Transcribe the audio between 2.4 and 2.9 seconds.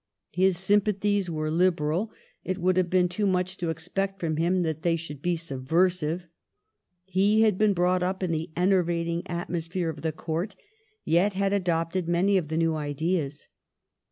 it would have